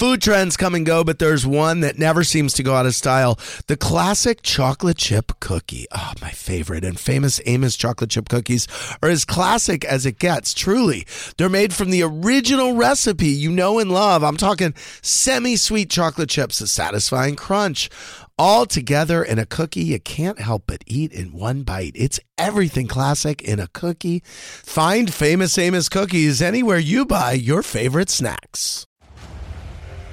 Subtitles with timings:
[0.00, 2.94] Food trends come and go, but there's one that never seems to go out of
[2.94, 3.38] style.
[3.66, 5.84] The classic chocolate chip cookie.
[5.92, 6.86] Oh, my favorite.
[6.86, 8.66] And famous Amos chocolate chip cookies
[9.02, 11.06] are as classic as it gets, truly.
[11.36, 14.24] They're made from the original recipe you know and love.
[14.24, 17.90] I'm talking semi sweet chocolate chips, a satisfying crunch
[18.38, 21.92] all together in a cookie you can't help but eat in one bite.
[21.94, 24.22] It's everything classic in a cookie.
[24.24, 28.86] Find Famous Amos cookies anywhere you buy your favorite snacks.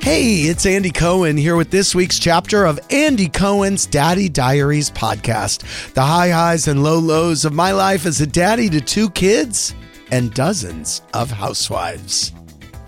[0.00, 5.92] Hey, it's Andy Cohen here with this week's chapter of Andy Cohen's Daddy Diaries podcast.
[5.92, 9.74] The high highs and low lows of my life as a daddy to two kids
[10.10, 12.32] and dozens of housewives.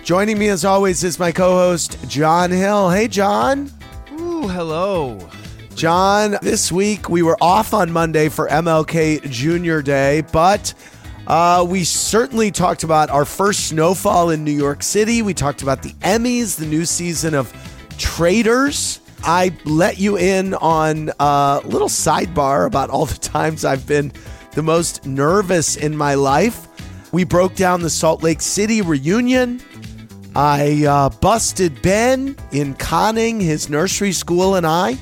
[0.03, 2.89] Joining me as always is my co host, John Hill.
[2.89, 3.71] Hey, John.
[4.19, 5.19] Ooh, hello.
[5.75, 10.73] John, this week we were off on Monday for MLK Junior Day, but
[11.27, 15.23] uh, we certainly talked about our first snowfall in New York City.
[15.23, 17.53] We talked about the Emmys, the new season of
[17.97, 19.01] Traitors.
[19.23, 24.13] I let you in on a little sidebar about all the times I've been
[24.53, 26.67] the most nervous in my life.
[27.13, 29.61] We broke down the Salt Lake City reunion.
[30.35, 34.97] I uh, busted Ben in conning his nursery school and I.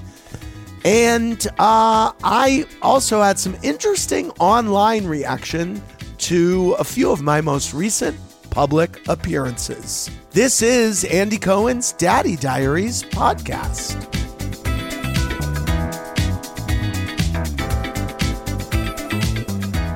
[0.84, 5.80] And uh, I also had some interesting online reaction
[6.20, 8.14] to a few of my most recent
[8.50, 10.10] public appearances.
[10.32, 13.96] This is Andy Cohen's Daddy Diaries podcast.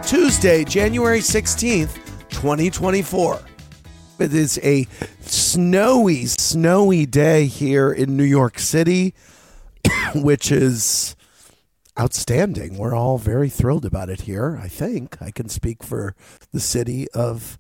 [0.09, 1.95] Tuesday, January 16th,
[2.31, 3.41] 2024.
[4.21, 4.87] It is a
[5.21, 9.15] snowy, snowy day here in New York City,
[10.15, 11.17] which is
[11.99, 12.77] outstanding.
[12.77, 14.59] We're all very thrilled about it here.
[14.61, 16.15] I think I can speak for
[16.53, 17.59] the city of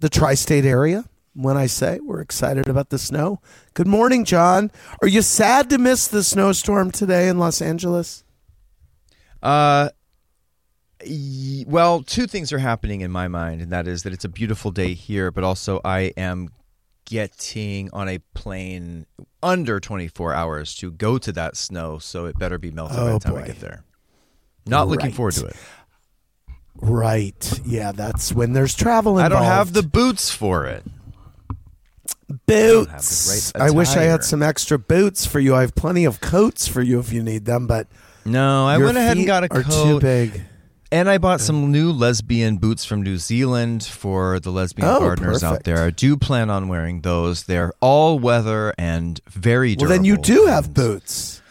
[0.00, 3.40] the tri state area when I say we're excited about the snow.
[3.74, 4.70] Good morning, John.
[5.02, 8.24] Are you sad to miss the snowstorm today in Los Angeles?
[9.42, 9.90] Uh,
[11.66, 14.70] well, two things are happening in my mind, and that is that it's a beautiful
[14.70, 16.50] day here, but also I am
[17.08, 19.06] getting on a plane
[19.42, 23.12] under 24 hours to go to that snow, so it better be melted by Oh,
[23.14, 23.40] the time boy.
[23.40, 23.82] I get there.
[24.66, 25.56] Not looking forward to it.
[26.76, 27.60] Right.
[27.64, 30.84] Yeah, that's when there's travel I don't have the boots for it.
[32.46, 33.52] boots.
[33.52, 35.54] the right I wish I had some extra boots for you.
[35.54, 37.88] I have plenty of coats for you if you need them, but
[38.24, 40.42] No, I went ahead and got a are too big.
[40.90, 45.44] And I bought some new lesbian boots from New Zealand for the lesbian Oh, gardeners
[45.44, 45.84] out there.
[45.84, 47.44] I do plan on wearing those.
[47.44, 49.94] They're all weather and very Well, durable.
[49.96, 51.42] then you do have boots.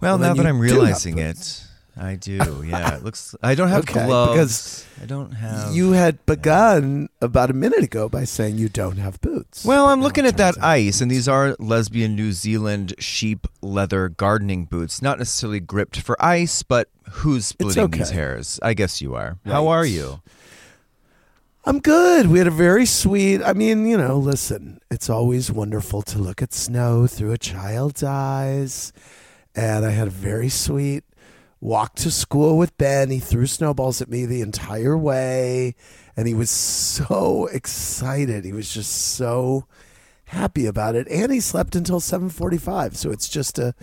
[0.00, 1.64] Well, Well, now that I'm realizing it,
[1.96, 2.64] I do.
[2.64, 3.34] Yeah, it looks.
[3.42, 4.32] I don't have Okay, gloves.
[4.32, 5.74] because I don't have.
[5.74, 9.64] You had begun about a minute ago by saying you don't have boots.
[9.64, 14.64] Well, I'm looking at that ice, and these are lesbian New Zealand sheep leather gardening
[14.64, 15.02] boots.
[15.02, 18.14] Not necessarily gripped for ice, but who's splitting these okay.
[18.14, 18.60] hairs?
[18.62, 19.38] I guess you are.
[19.44, 20.20] How are you?
[21.64, 22.28] I'm good.
[22.28, 23.42] We had a very sweet.
[23.42, 28.02] I mean, you know, listen, it's always wonderful to look at snow through a child's
[28.02, 28.92] eyes.
[29.54, 31.04] And I had a very sweet
[31.60, 33.10] walk to school with Ben.
[33.10, 35.74] He threw snowballs at me the entire way.
[36.16, 38.44] And he was so excited.
[38.44, 39.66] He was just so
[40.26, 41.08] happy about it.
[41.08, 42.96] And he slept until 745.
[42.96, 43.74] So it's just a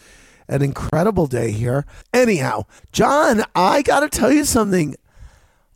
[0.50, 1.86] an incredible day here.
[2.14, 4.96] Anyhow, John, I gotta tell you something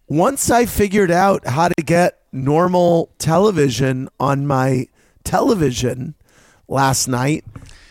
[0.07, 4.87] once I figured out how to get normal television on my
[5.23, 6.15] television
[6.67, 7.45] last night,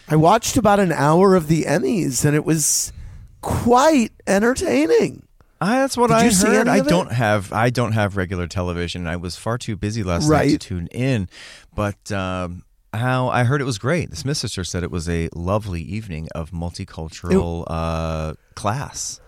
[0.08, 2.92] I watched about an hour of the Emmys and it was
[3.40, 5.26] quite entertaining.
[5.62, 6.68] Ah, that's what Did I heard.
[6.68, 6.86] I it?
[6.86, 9.06] don't have I don't have regular television.
[9.06, 11.28] I was far too busy last night to tune in.
[11.74, 12.64] But um,
[12.94, 14.08] how I heard it was great.
[14.10, 19.20] The Smith sister said it was a lovely evening of multicultural uh, class.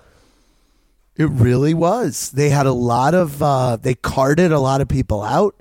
[1.16, 2.30] It really was.
[2.30, 5.54] They had a lot of uh they carted a lot of people out.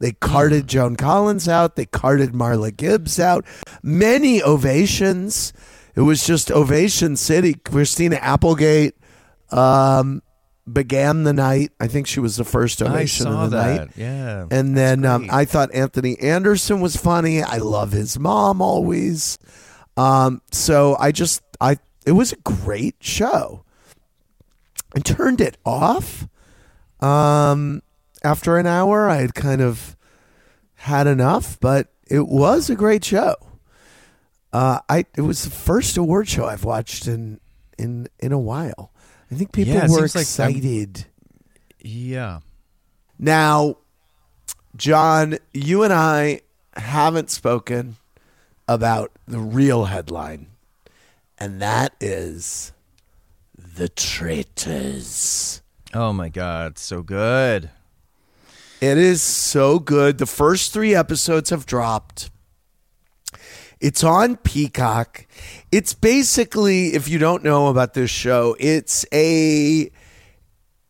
[0.00, 1.74] They carted Joan Collins out.
[1.74, 3.44] They carted Marla Gibbs out.
[3.82, 5.52] Many ovations.
[5.98, 7.54] It was just ovation city.
[7.54, 8.94] Christina Applegate
[9.50, 10.22] um
[10.72, 11.72] began the night.
[11.80, 13.76] I think she was the first I ovation saw of the that.
[13.78, 13.90] night.
[13.96, 14.46] Yeah.
[14.48, 15.28] And then um.
[15.28, 17.42] I thought Anthony Anderson was funny.
[17.42, 19.38] I love his mom always.
[19.96, 23.64] Um, so I just I it was a great show.
[24.94, 26.28] I turned it off.
[27.00, 27.82] Um,
[28.22, 29.96] after an hour, I had kind of
[30.74, 33.34] had enough, but it was a great show.
[34.52, 37.40] Uh, I it was the first award show I've watched in
[37.78, 38.90] in in a while.
[39.30, 41.04] I think people Yeah, were like excited.
[41.80, 42.40] yeah.
[43.18, 43.76] Now,
[44.76, 46.40] John, you and I
[46.76, 47.96] haven't spoken
[48.66, 50.46] about the real headline,
[51.38, 52.72] and that is
[53.56, 55.62] the traitors.
[55.94, 57.70] Oh my God, so good.
[58.80, 60.18] It is so good.
[60.18, 62.30] The first three episodes have dropped.
[63.80, 65.26] It's on Peacock.
[65.70, 69.90] It's basically, if you don't know about this show, it's a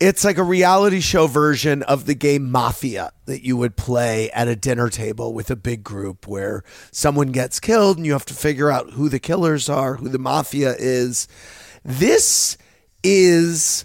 [0.01, 4.47] it's like a reality show version of the game Mafia that you would play at
[4.47, 6.63] a dinner table with a big group where
[6.93, 10.19] someone gets killed and you have to figure out who the killers are, who the
[10.19, 11.27] mafia is.
[11.85, 12.57] This
[13.03, 13.85] is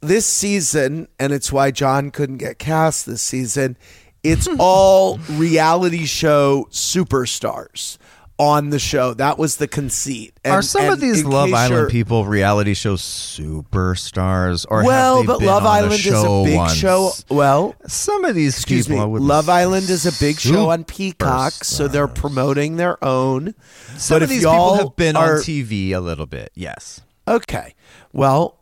[0.00, 3.76] this season, and it's why John couldn't get cast this season.
[4.24, 7.98] It's all reality show superstars
[8.38, 9.14] on the show.
[9.14, 10.32] That was the conceit.
[10.44, 14.64] And- Are some of these Love Island people reality show superstars?
[14.68, 16.74] Or Well, but Love Island is a big once?
[16.74, 17.10] show.
[17.28, 19.12] Well, Some of these excuse people me.
[19.12, 20.84] Would Love Island is a big show on.
[20.84, 23.54] Peacock, so they're promoting their own.
[23.96, 26.50] Some but of these people have been are, on TV a little bit.
[26.54, 27.00] Yes.
[27.26, 27.74] Okay.
[28.12, 28.58] Well,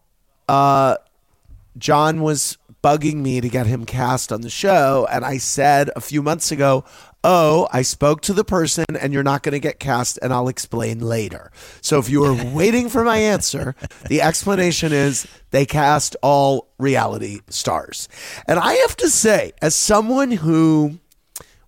[0.49, 0.97] uh,
[1.79, 2.57] John was
[2.87, 6.53] bugging me to get him cast on the show, and I said a few months
[6.53, 6.85] ago,
[7.25, 10.47] "Oh, I spoke to the person, and you're not going to get cast, and I'll
[10.47, 11.51] explain later."
[11.81, 13.75] So if you were waiting for my answer,
[14.07, 18.09] the explanation is they cast all reality stars,
[18.47, 21.01] and I have to say, as someone who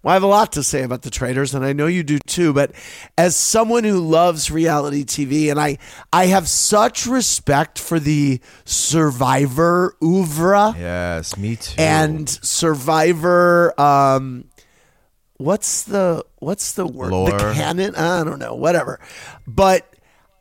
[0.02, 2.18] well, I have a lot to say about the traitors, and I know you do
[2.26, 2.52] too.
[2.52, 2.72] But
[3.16, 5.78] as someone who loves reality TV, and I,
[6.12, 11.74] I have such respect for the Survivor oeuvre Yes, me too.
[11.78, 13.78] and Survivor.
[13.80, 14.44] Um,
[15.36, 17.10] what's the what's the word?
[17.10, 17.30] Lore.
[17.30, 17.94] The canon?
[17.96, 18.54] I don't know.
[18.54, 19.00] Whatever.
[19.46, 19.92] But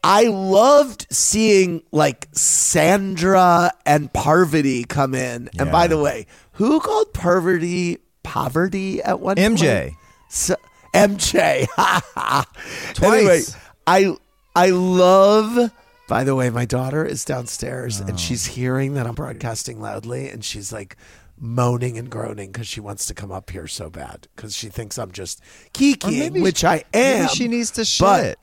[0.03, 5.49] I loved seeing like Sandra and Parvati come in.
[5.59, 9.83] And by the way, who called Parvati poverty at one MJ.
[9.83, 9.95] point?
[10.29, 10.55] So,
[10.93, 11.65] MJ.
[12.93, 13.03] Twice.
[13.03, 13.41] Anyway,
[13.87, 14.15] I
[14.55, 15.71] I love.
[16.09, 18.17] By the way, my daughter is downstairs and oh.
[18.17, 20.95] she's hearing that I'm broadcasting loudly, and she's like
[21.39, 24.97] moaning and groaning because she wants to come up here so bad because she thinks
[24.97, 25.41] I'm just
[25.73, 27.23] kikiing, which I am.
[27.23, 28.39] Maybe she needs to shit.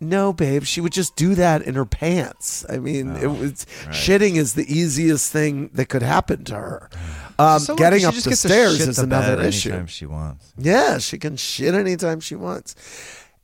[0.00, 2.66] No, babe, she would just do that in her pants.
[2.68, 6.90] I mean, Oh, it was shitting is the easiest thing that could happen to her.
[6.92, 7.21] Oh.
[7.38, 9.70] Um, So getting up the stairs is the another issue.
[9.70, 10.52] anytime she wants.
[10.56, 12.74] Yeah, she can shit anytime she wants.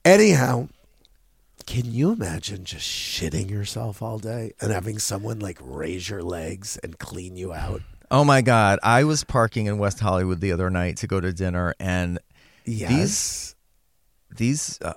[0.04, 0.68] Anyhow,
[1.66, 6.78] can you imagine just shitting yourself all day and having someone like raise your legs
[6.82, 7.82] and clean you out?
[8.10, 8.78] Oh my god!
[8.82, 12.18] I was parking in West Hollywood the other night to go to dinner, and
[12.64, 13.54] Yes.
[14.34, 14.94] these uh,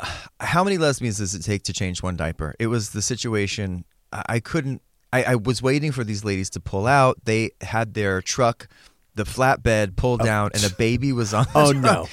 [0.40, 4.40] how many lesbians does it take to change one diaper it was the situation I
[4.40, 4.80] couldn't
[5.14, 8.68] I, I was waiting for these ladies to pull out they had their truck
[9.16, 11.82] the flatbed pulled down and a baby was on the Oh, truck.
[11.84, 12.08] no.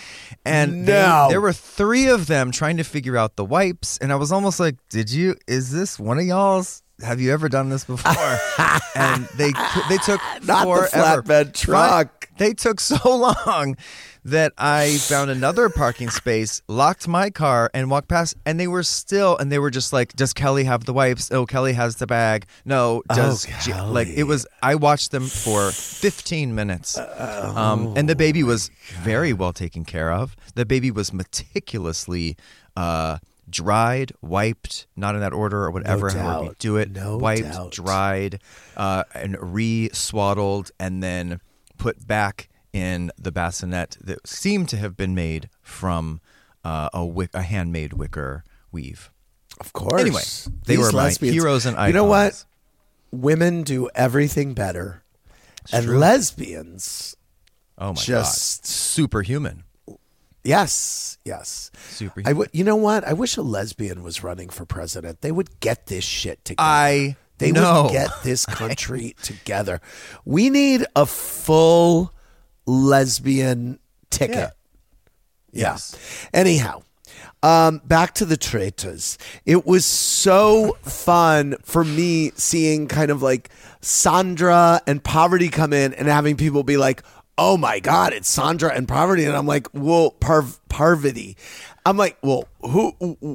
[0.46, 1.28] and they- No.
[1.30, 4.60] there were three of them trying to figure out the wipes and i was almost
[4.60, 8.14] like did you is this one of y'all's have you ever done this before
[8.96, 9.52] and they
[9.90, 12.21] they took Not the flatbed truck.
[12.42, 12.98] They took so
[13.48, 13.78] long
[14.26, 18.34] that I found another parking space, locked my car, and walked past.
[18.48, 21.32] And they were still, and they were just like, "Does Kelly have the wipes?
[21.32, 22.48] Oh, Kelly has the bag.
[22.66, 28.16] No, does J-" like it was?" I watched them for 15 minutes, um, and the
[28.16, 28.72] baby was
[29.04, 30.36] very well taken care of.
[30.56, 32.38] The baby was meticulously.
[32.76, 33.20] Uh,
[33.50, 36.90] Dried, wiped, not in that order or whatever, however you do it.
[36.90, 37.72] No wiped, doubt.
[37.74, 38.40] dried,
[38.78, 41.42] uh, and re-swaddled, and then
[41.82, 46.22] put back in the bassinet that seemed to have been made from
[46.64, 49.10] uh, a wick, a handmade wicker weave.
[49.60, 50.00] Of course.
[50.02, 50.22] Anyway,
[50.66, 51.88] they These were my lesbians- heroes and icons.
[51.90, 52.46] You know what?
[53.12, 55.04] Women do everything better.
[55.74, 55.98] and true.
[55.98, 57.16] lesbians,
[57.78, 59.64] Oh my Just- god, superhuman,
[60.44, 61.72] yes, yes.
[61.90, 62.30] superhuman.
[62.30, 62.50] I would.
[62.54, 63.04] You know what?
[63.04, 65.22] I wish a lesbian was running for president.
[65.22, 66.62] They would get this shit together.
[66.68, 67.84] I They know.
[67.84, 69.82] would get this country together.
[70.26, 72.14] We need a full
[72.66, 73.80] lesbian
[74.10, 74.36] ticket.
[74.36, 74.50] Yeah.
[75.54, 75.72] Yeah.
[75.74, 76.28] Yes.
[76.34, 76.84] Anyhow,
[77.44, 79.18] Um, back to the traitors.
[79.46, 83.50] It was so fun for me seeing kind of like
[83.82, 87.02] Sandra and Poverty come in and having people be like,
[87.38, 91.36] "Oh my God, it's Sandra and Poverty," and I'm like, "Well, Parv- Parvati."
[91.86, 92.92] I'm like, "Well, who?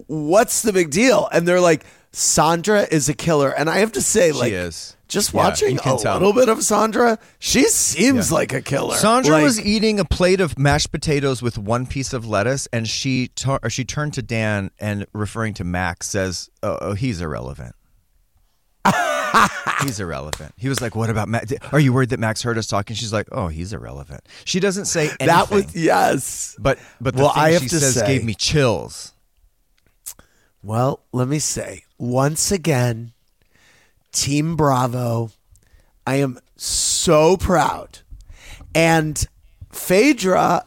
[0.07, 1.85] What's the big deal?" And they're like,
[2.19, 4.97] "Sandra is a killer," and I have to say, like, is.
[5.07, 6.15] just Yeah, watching you a tell.
[6.15, 8.97] little bit of Sandra, she seems like a killer.
[8.97, 12.89] Sandra Like- was eating a plate of mashed potatoes with one piece of lettuce, and
[12.89, 17.21] she tu- or she turned to Dan and referring to Max says, "Oh, oh he's
[17.21, 17.75] irrelevant."
[19.83, 20.53] he's irrelevant.
[20.57, 21.53] He was like, "What about Max?
[21.73, 24.87] Are you worried that Max heard us talking?" She's like, "Oh, he's irrelevant." She doesn't
[24.87, 25.27] say anything.
[25.27, 26.57] that was yes.
[26.59, 29.13] but but the Well, thing I have she to says say- gave me chills.
[30.67, 33.13] Well, let me say once again,
[34.11, 35.31] Team Bravo,
[36.05, 38.01] I am so proud.
[38.75, 39.25] And
[39.71, 40.67] Phaedra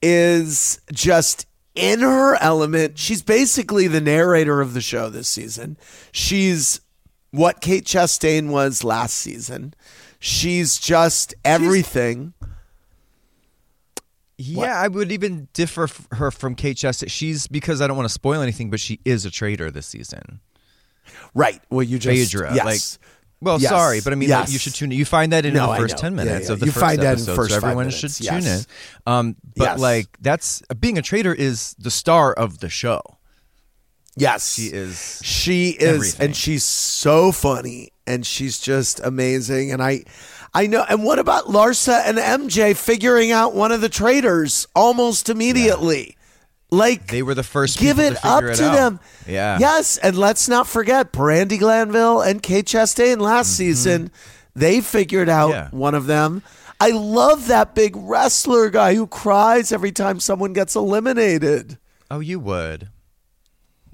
[0.00, 2.98] is just in her element.
[2.98, 5.76] She's basically the narrator of the show this season.
[6.10, 6.80] She's
[7.32, 9.74] what Kate Chastain was last season.
[10.20, 12.32] She's just everything.
[14.44, 17.10] Yeah, I would even differ f- her from Kate Chastain.
[17.10, 20.40] She's because I don't want to spoil anything, but she is a traitor this season.
[21.34, 21.60] right.
[21.70, 22.64] Well, you just Phaedra, yes.
[22.64, 23.08] like.
[23.40, 23.70] Well, Yes.
[23.70, 24.92] sorry, but I mean, like, you should tune.
[24.92, 24.98] In.
[24.98, 26.52] You find that in No, the first ten minutes yeah.
[26.52, 28.44] of the You first find that in the episode, first so everyone minutes, should yes.
[28.44, 28.64] tune in.
[29.12, 29.78] Um, but Yes.
[29.80, 33.02] like, that's being a traitor is the star of the show.
[34.16, 34.54] yes.
[34.54, 35.20] She is.
[35.24, 36.26] She is, Everything.
[36.26, 39.72] and she's so funny, and she's just amazing.
[39.72, 40.04] And I,
[40.54, 40.84] I know.
[40.88, 46.16] And what about Larsa and MJ figuring out one of the traitors almost immediately?
[46.70, 47.78] Like They were the first.
[47.78, 48.72] give it to up it to out.
[48.74, 49.00] them.
[49.26, 49.58] Yeah.
[49.58, 54.10] Yes, and let's not forget Brandi Glanville and Kate Chastain last season.
[54.54, 55.74] They figured out Mm-hmm.
[55.74, 55.78] Yeah.
[55.80, 56.42] one of them.
[56.80, 61.78] I love that big wrestler guy who cries every time someone gets eliminated.
[62.10, 62.88] Oh, you would.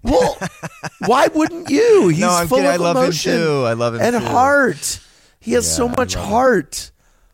[0.02, 0.38] Well,
[1.06, 2.08] why wouldn't you?
[2.08, 2.66] He's No, full kidding.
[2.66, 3.64] of I love him emotion too.
[3.66, 4.26] I love him and too.
[4.26, 5.00] heart.
[5.48, 6.22] He has so Yeah, I much him.
[6.22, 6.90] heart.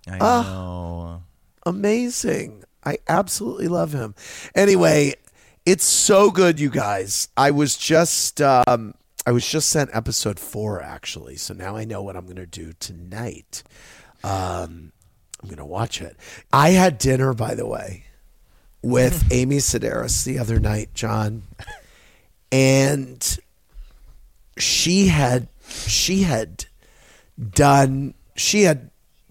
[0.08, 0.42] I Ah.
[0.42, 1.22] know.
[1.66, 2.64] Amazing.
[2.84, 4.14] I absolutely love him.
[4.54, 5.14] Anyway,
[5.66, 7.28] it's so good, you guys.
[7.36, 8.94] I was just um,
[9.26, 12.72] I was just sent episode four actually, so now I know what I'm gonna do
[12.78, 13.62] tonight.
[14.22, 14.92] Um,
[15.42, 16.16] I'm gonna watch it.
[16.52, 18.04] I had dinner, by the way,
[18.82, 21.44] with Amy Sedaris the other night, John,
[22.52, 23.38] and
[24.58, 25.48] she had
[25.86, 26.66] she had
[27.38, 28.90] done she had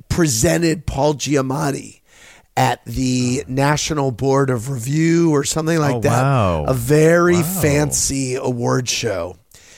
[0.10, 2.02] presented Paul Giamatti
[2.56, 6.22] at the National Board of Review or something like Oh, that.
[6.24, 6.66] wow.
[6.66, 7.42] A very Wow.
[7.62, 9.38] fancy award show.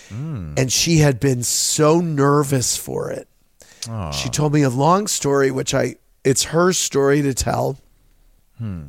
[0.10, 0.53] Hmm.
[0.58, 3.27] And she had been so nervous for it.
[4.13, 7.77] She told me a long story, which I it's her story to tell.
[8.58, 8.84] Hmm.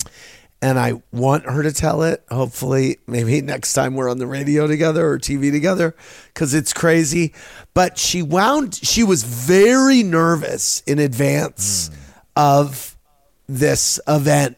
[0.66, 2.24] And I want her to tell it.
[2.28, 5.94] Hopefully, maybe next time we're on the radio together or TV together,
[6.34, 7.34] because it's crazy.
[7.72, 11.88] But she wound, she was very nervous in advance
[12.34, 12.98] of
[13.46, 14.56] this event.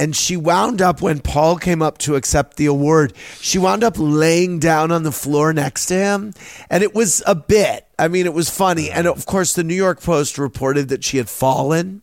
[0.00, 3.94] And she wound up when Paul came up to accept the award, she wound up
[3.96, 6.34] laying down on the floor next to him.
[6.68, 7.86] And it was a bit.
[7.96, 8.90] I mean, it was funny.
[8.90, 12.02] And of course, the New York Post reported that she had fallen,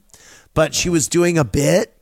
[0.53, 1.94] but she was doing a bit.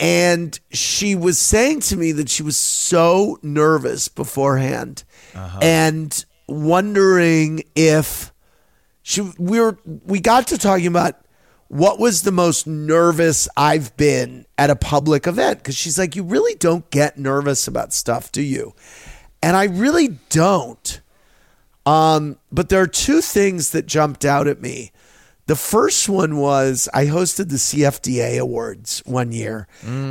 [0.00, 5.04] And she was saying to me that she was so nervous beforehand
[5.62, 8.32] and wondering if
[9.02, 11.14] she we were we got to talking about
[11.68, 15.58] what was the most nervous I've been at a public event.
[15.58, 18.74] Because she's like you really don't get nervous about stuff do you?
[19.42, 21.00] And I really don't.
[21.86, 24.90] Um but there are two things that jumped out at me
[25.46, 29.66] the first one was I hosted the CFDA awards one year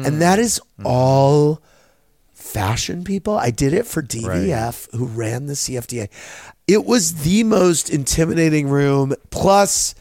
[0.05, 1.61] and that is all
[2.33, 3.35] fashion people.
[3.37, 6.09] I did it for DVF, who ran the CFDA.
[6.67, 9.13] It was the most intimidating room.
[9.31, 9.95] Plus,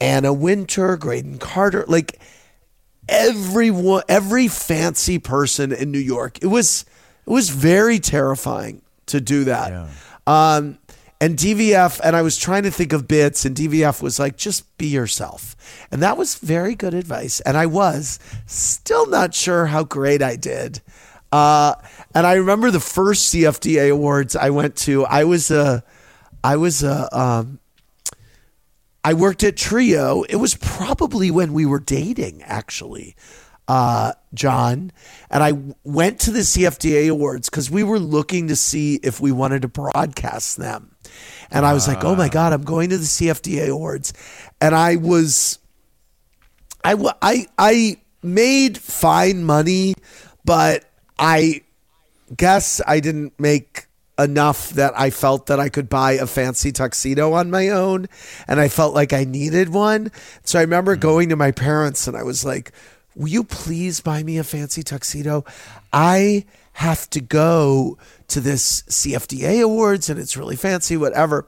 [0.00, 2.18] Anna Wintour, Graydon Carter, like
[3.08, 6.42] everyone, every fancy person in New York.
[6.42, 6.84] It was
[7.26, 9.70] it was very terrifying to do that.
[10.26, 10.78] Um,
[11.22, 14.76] and DVF, and I was trying to think of bits, and DVF was like, just
[14.76, 15.54] be yourself.
[15.92, 17.38] And that was very good advice.
[17.38, 20.80] And I was still not sure how great I did.
[21.30, 21.76] Uh,
[22.12, 25.84] and I remember the first CFDA awards I went to, I was a,
[26.42, 27.60] I was a, um,
[29.04, 30.24] I worked at Trio.
[30.24, 33.14] It was probably when we were dating, actually,
[33.68, 34.90] uh, John.
[35.30, 35.52] And I
[35.84, 39.68] went to the CFDA awards because we were looking to see if we wanted to
[39.68, 40.91] broadcast them.
[41.52, 44.12] And I was like, oh my God, I'm going to the CFDA awards.
[44.60, 45.58] And I was,
[46.84, 49.94] I, I, I made fine money,
[50.44, 50.84] but
[51.18, 51.62] I
[52.36, 53.86] guess I didn't make
[54.18, 58.06] enough that I felt that I could buy a fancy tuxedo on my own
[58.46, 60.12] and I felt like I needed one.
[60.44, 61.00] So I remember mm.
[61.00, 62.72] going to my parents and I was like,
[63.14, 65.44] Will you please buy me a fancy tuxedo?
[65.92, 67.98] I have to go
[68.28, 71.46] to this CFDA awards and it's really fancy, whatever.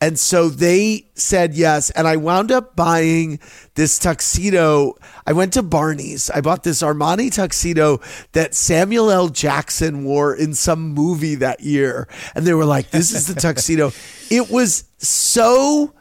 [0.00, 1.90] And so they said yes.
[1.90, 3.40] And I wound up buying
[3.74, 4.94] this tuxedo.
[5.26, 6.30] I went to Barney's.
[6.30, 8.00] I bought this Armani tuxedo
[8.32, 9.28] that Samuel L.
[9.28, 12.08] Jackson wore in some movie that year.
[12.34, 13.90] And they were like, this is the tuxedo.
[14.30, 15.94] it was so,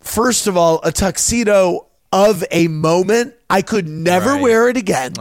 [0.00, 3.34] first of all, a tuxedo of a moment.
[3.50, 4.42] I could never Right.
[4.42, 5.12] wear it again.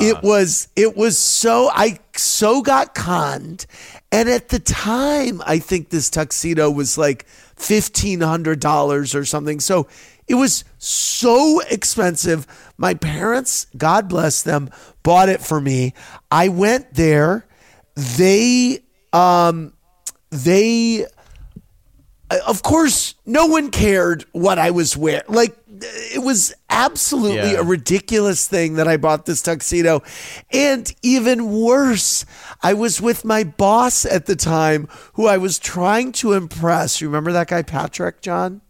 [0.00, 3.66] It was it was so I so got conned.
[4.12, 9.60] And at the time, I think this tuxedo was like fifteen hundred dollars or something.
[9.60, 9.86] So
[10.26, 12.46] it was so expensive.
[12.76, 14.70] My parents, God bless them,
[15.02, 15.94] bought it for me.
[16.30, 17.46] I went there.
[17.94, 18.80] They
[19.12, 19.72] um
[20.30, 21.06] they
[22.46, 25.24] of course, no one cared what I was wearing.
[25.28, 27.60] Like, it was absolutely Yeah.
[27.60, 30.02] a ridiculous thing that I bought this tuxedo.
[30.52, 32.24] And even worse,
[32.62, 37.00] I was with my boss at the time who I was trying to impress.
[37.00, 38.60] You remember that guy, Patrick, John?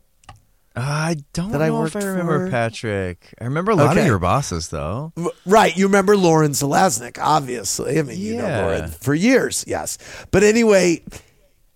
[0.76, 2.50] Uh, I don't That I if I worked remember for?
[2.50, 3.34] Patrick.
[3.40, 4.02] I remember a lot Okay.
[4.02, 5.12] of your bosses, though.
[5.44, 5.76] Right.
[5.76, 7.98] You remember Lauren Zalaznick, obviously.
[7.98, 8.60] I mean, you know Yeah.
[8.66, 9.98] Lauren for years, yes.
[10.30, 11.02] But anyway,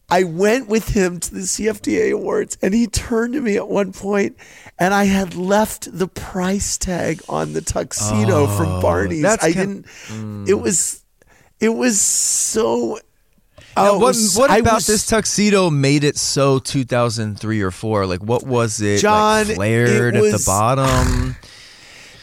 [0.08, 3.92] I went with him to the CFDA Awards and he turned to me at one
[3.92, 4.36] point
[4.78, 9.24] and I had left the price tag on the tuxedo from oh, Barney's.
[9.24, 10.48] Oh, I didn't mm.
[10.48, 11.04] it was
[11.60, 12.98] it was so
[13.76, 18.06] Now, oh, what what I about was- this tuxedo made it so 2003 or four?
[18.06, 18.98] Like, what was it?
[18.98, 21.36] John, like flared it at the bottom.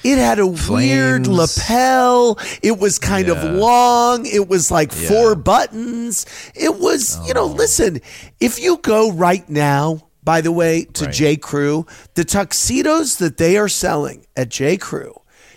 [0.04, 2.40] It had a weird lapel.
[2.64, 4.26] It was kind of long.
[4.26, 5.10] It was like Yeah.
[5.10, 6.26] four buttons.
[6.56, 7.54] It was, you know, oh.
[7.54, 8.02] listen,
[8.40, 11.14] if you go right now, by the way, to Right.
[11.14, 11.36] J.
[11.36, 11.86] Crew,
[12.16, 14.78] the tuxedos that they are selling at J.
[14.78, 15.14] Crew,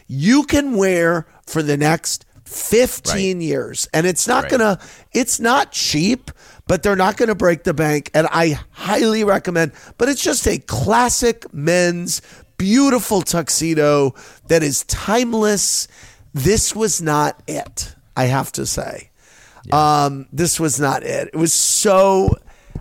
[0.06, 3.88] you can wear for the next 15 years.
[3.92, 4.50] And it's not Right.
[4.50, 4.78] going to,
[5.12, 6.30] it's not cheap,
[6.66, 8.10] but they're not going to break the bank.
[8.14, 12.22] And I highly recommend, but it's just a classic men's
[12.56, 14.14] beautiful tuxedo
[14.48, 15.88] that is timeless.
[16.32, 19.10] This was not it, I have to say.
[19.72, 21.28] Um, this was not it.
[21.32, 22.36] It was so.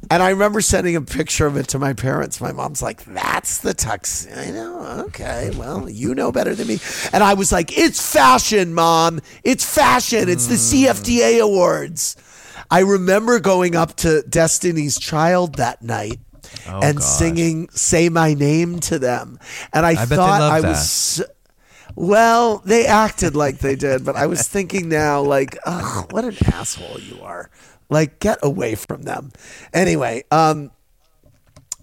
[0.10, 2.42] And I remember sending a picture of it to my parents.
[2.42, 5.06] My mom's like, "That's the tux." I know.
[5.08, 6.80] Okay, well, you know better than me.
[7.12, 9.22] And I was like, "It's fashion, mom.
[9.44, 10.30] It's fashion.
[10.30, 10.92] It's the hmm.
[10.92, 12.16] CFDA awards."
[12.70, 16.20] I remember going up to Destiny's Child that night
[16.68, 17.06] oh, and gosh.
[17.06, 19.40] singing "Say My Name" to them,
[19.72, 20.68] and I, I thought I that.
[20.68, 20.92] was.
[20.92, 21.24] so-
[21.96, 26.36] well, they acted like they did, but I was thinking now, like, ugh, what an
[26.52, 27.52] asshole you are.
[27.90, 29.32] Like, get away from them.
[29.74, 30.72] Anyway, um,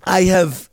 [0.05, 0.69] I have.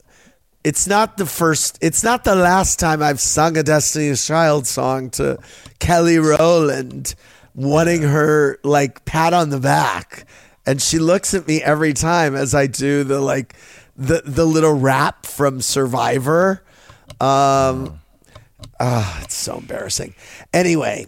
[0.63, 1.77] It's not the first.
[1.81, 5.37] It's not the last time I've sung a Destiny's Child song to
[5.79, 7.15] Kelly Rowland,
[7.55, 10.25] wanting her like pat on the back,
[10.65, 13.55] and she looks at me every time as I do the like
[13.95, 16.63] the the little rap from Survivor.
[17.19, 17.99] Um,
[18.79, 20.15] ah, it's so embarrassing.
[20.53, 21.07] Anyway,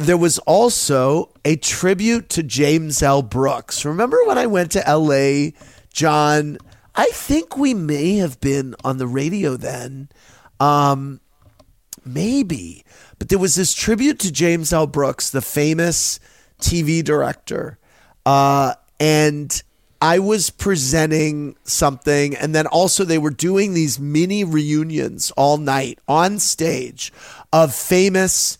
[0.00, 3.20] there was also a tribute to James L.
[3.20, 3.84] Brooks.
[3.84, 5.50] Remember when I went to LA,
[5.92, 6.56] John?
[6.94, 10.08] I think we may have been on the radio then.
[10.58, 11.20] Um,
[12.02, 12.82] maybe.
[13.18, 14.86] But there was this tribute to James L.
[14.86, 16.18] Brooks, the famous
[16.60, 17.78] TV director.
[18.24, 19.62] Uh, and
[20.00, 25.98] I was presenting something, and then also they were doing these mini reunions all night
[26.08, 27.12] on stage
[27.52, 28.56] of famous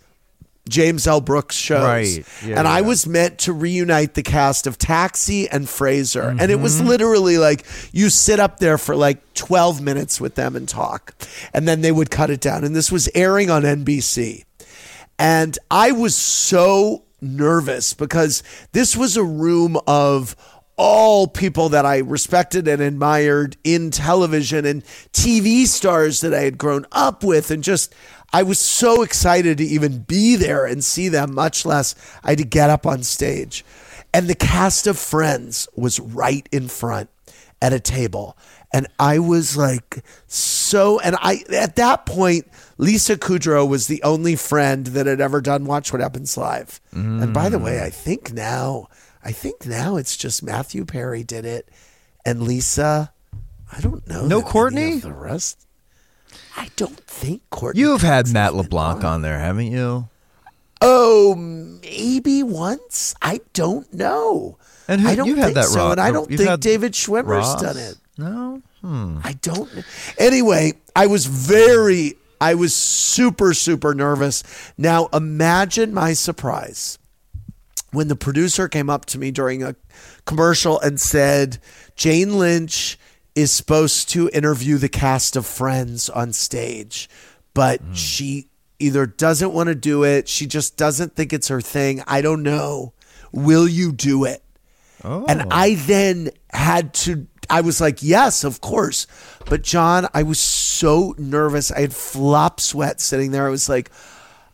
[0.68, 1.20] James L.
[1.20, 1.82] Brooks shows.
[1.84, 2.24] Right.
[2.46, 6.30] Yeah, and I was meant to reunite the cast of Taxi and Frasier.
[6.30, 6.62] And it Mm-hmm.
[6.62, 11.14] was literally like you sit up there for like 12 minutes with them and talk.
[11.54, 12.62] And then they would cut it down.
[12.64, 14.44] And this was airing on NBC.
[15.18, 18.42] And I was so nervous because
[18.72, 20.36] this was a room of
[20.76, 26.56] all people that I respected and admired in television and TV stars that I had
[26.56, 27.50] grown up with.
[27.50, 27.94] And just,
[28.32, 32.38] I was so excited to even be there and see them, much less I had
[32.38, 33.64] to get up on stage.
[34.12, 37.10] And the cast of Friends was right in front
[37.62, 38.36] at a table.
[38.72, 42.46] And I was like, so, and I, at that point,
[42.78, 46.80] Lisa Kudrow was the only friend that had ever done Watch What Happens Live.
[46.92, 48.86] And by the way, I think now,
[49.24, 51.68] I think now it's just Matthew Perry did it
[52.24, 53.12] and Lisa.
[53.72, 54.26] I don't know.
[54.26, 54.98] No Courteney?
[54.98, 55.66] The rest.
[56.56, 57.80] I don't think Courteney.
[57.82, 60.08] You've had Cox Matt has been LeBlanc on there, haven't you?
[60.80, 63.14] Oh, maybe once.
[63.20, 64.56] I don't know.
[64.88, 65.92] And who, I don't you've think had that so, Ross.
[65.92, 67.62] and I don't You've think had David Schwimmer's Ross?
[67.62, 67.94] done it.
[68.18, 68.62] No.
[68.80, 69.18] Hmm.
[69.22, 69.68] I don't.
[70.18, 74.42] Anyway, I was very, I was super, super nervous.
[74.78, 76.98] Now imagine my surprise
[77.92, 79.76] when the producer came up to me during a
[80.24, 81.58] commercial and said,
[81.96, 82.98] Jane Lynch
[83.34, 87.08] is supposed to interview the cast of Friends on stage,
[87.54, 92.02] but she either doesn't want to do it, she just doesn't think it's her thing.
[92.06, 92.94] I don't know.
[93.32, 94.42] Will you do it?
[95.04, 95.24] Oh.
[95.28, 99.06] And I then had to, I was like, yes, of course.
[99.46, 101.70] But John, I was so nervous.
[101.70, 103.46] I had flop sweat sitting there.
[103.46, 103.90] I was like,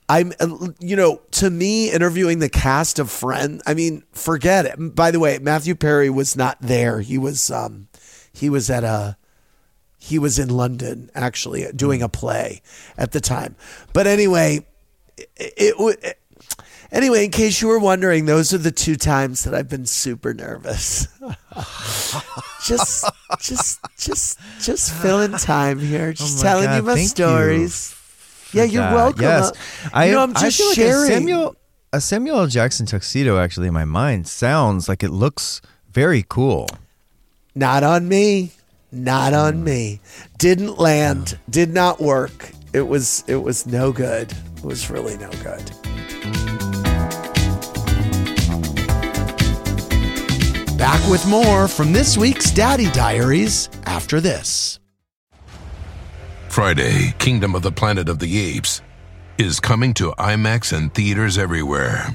[0.08, 4.94] I'm, uh, you know, to me, interviewing the cast of Friend, I mean, forget it.
[4.94, 7.00] By the way, Matthew Perry was not there.
[7.00, 7.88] He was, um,
[8.36, 9.16] he was at a,
[9.98, 12.60] he was in London actually doing a play
[12.98, 13.56] at the time.
[13.92, 14.66] But anyway,
[15.16, 16.18] it, it, it
[16.92, 20.32] Anyway, in case you were wondering, those are the two times that I've been super
[20.32, 21.08] nervous.
[22.64, 23.04] just,
[23.40, 26.12] just, just, just filling time here.
[26.12, 27.94] Just Oh telling God, you my thank you stories.
[28.52, 28.94] Yeah, you're that.
[28.94, 29.22] welcome.
[29.22, 29.52] Yes,
[29.84, 31.10] you know, I'm I just feel like sharing.
[31.10, 31.56] A Samuel,
[31.92, 32.46] a Samuel L.
[32.46, 36.68] Jackson tuxedo, actually, in my mind, sounds like it looks very cool.
[37.58, 38.52] Not on me.
[38.92, 39.64] Not on hmm.
[39.64, 40.00] me.
[40.36, 41.38] Didn't land.
[41.48, 42.50] Did not work.
[42.74, 43.24] It was.
[43.26, 44.30] It was no good.
[44.58, 45.64] It was really no good.
[50.76, 54.78] Back with more from this week's Daddy Diaries after this.
[56.50, 58.82] Friday, Kingdom of the Planet of the Apes
[59.38, 62.14] is coming to IMAX and theaters everywhere.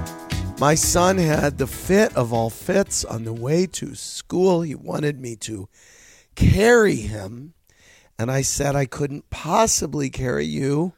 [0.61, 4.61] My son had the fit of all fits on the way to school.
[4.61, 5.67] He wanted me to
[6.35, 7.55] carry him,
[8.19, 10.93] and I said I couldn't possibly carry you.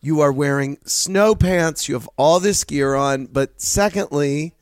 [0.00, 4.54] You are wearing snow pants, you have all this gear on, but secondly,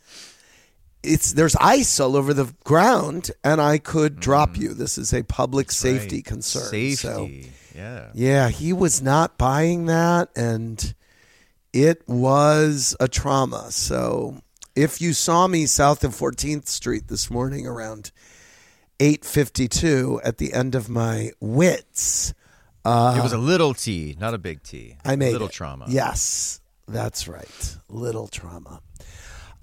[1.03, 4.63] it's there's ice all over the ground and I could drop mm.
[4.63, 4.73] you.
[4.73, 6.25] This is a public safety Right.
[6.25, 6.71] concern.
[6.71, 6.95] Safety.
[6.97, 7.29] So
[7.77, 8.09] yeah.
[8.15, 10.95] yeah, he was not buying that, and
[11.73, 13.71] it was a trauma.
[13.71, 14.41] So,
[14.75, 18.11] if you saw me south of 14th Street this morning around
[19.01, 22.35] 8:52 at the end of my wits,
[22.85, 24.97] uh, it was a little T, not a big T.
[25.05, 25.53] I made little it.
[25.53, 25.87] trauma.
[25.89, 27.77] Yes, that's right.
[27.89, 28.81] Little trauma.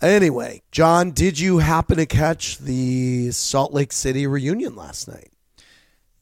[0.01, 5.31] Anyway, John, did you happen to catch the Salt Lake City reunion last night?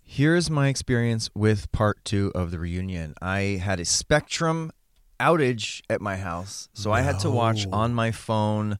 [0.02, 3.14] Here's my experience with part two of the reunion.
[3.22, 4.72] I had a Spectrum
[5.20, 8.78] outage at my house, so I had to watch on my phone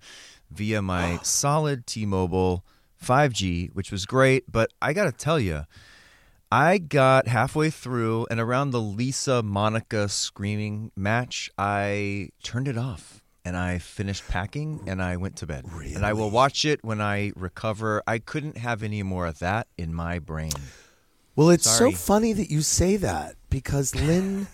[0.52, 1.24] via my ah.
[1.24, 2.64] solid T Mobile
[3.04, 4.52] 5G, which was great.
[4.52, 5.66] But I got to tell you,
[6.52, 13.24] I got halfway through, and around the Lisa Monica screaming match, I turned it off.
[13.44, 15.64] And I finished packing and I went to bed.
[15.96, 18.04] And I will watch it when I recover.
[18.06, 20.52] I couldn't have any more of that in my brain.
[21.34, 21.94] Well, it's Sorry.
[21.94, 24.48] so funny that you say that because Lynn,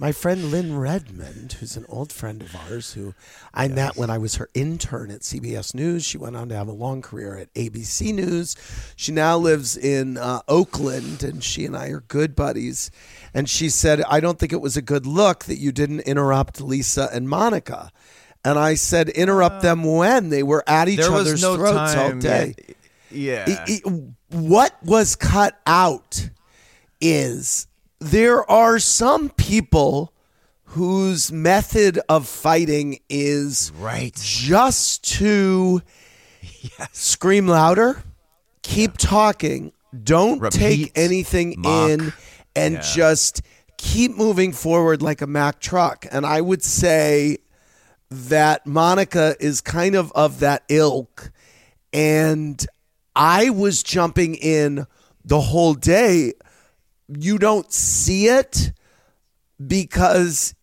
[0.00, 3.12] my friend Lynn Redmond, who's an old friend of ours, who
[3.52, 6.04] I met when I was her intern at CBS News.
[6.06, 8.56] She went on to have a long career at ABC News.
[8.96, 12.90] She now lives in uh, Oakland, and she and I are good buddies.
[13.34, 16.62] And she said, I don't think it was a good look that you didn't interrupt
[16.62, 17.92] Lisa and Monica.
[18.42, 22.14] And I said, interrupt them when they were at each other's no throats time.
[22.14, 22.54] all day
[23.10, 23.44] Yeah.
[23.46, 26.30] it- it- what was cut out
[27.02, 27.66] is
[28.00, 30.12] there are some people
[30.64, 34.14] whose method of fighting is right.
[34.14, 35.82] just to
[36.92, 38.02] scream louder,
[38.62, 39.72] keep talking,
[40.04, 41.90] don't take anything mock.
[41.90, 42.12] in,
[42.54, 42.80] and Yeah.
[42.94, 43.42] just
[43.76, 46.06] keep moving forward like a Mack truck.
[46.10, 47.38] And I would say
[48.10, 51.32] that Monica is kind of of that ilk.
[51.92, 52.64] And
[53.16, 54.86] I was jumping in
[55.24, 56.34] the whole day.
[57.18, 58.72] You don't see it
[59.64, 60.54] because